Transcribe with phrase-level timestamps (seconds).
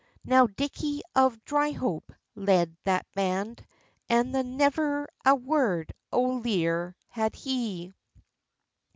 [0.25, 3.63] Now Dickie of Dryhope led that band,
[4.09, 7.93] And the nevir a word o lear had he.